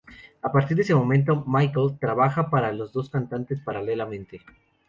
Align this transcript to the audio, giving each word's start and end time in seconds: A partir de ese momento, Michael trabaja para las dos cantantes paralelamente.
A 0.41 0.51
partir 0.51 0.75
de 0.75 0.81
ese 0.81 0.95
momento, 0.95 1.43
Michael 1.45 1.99
trabaja 1.99 2.49
para 2.49 2.73
las 2.73 2.91
dos 2.91 3.11
cantantes 3.11 3.59
paralelamente. 3.61 4.41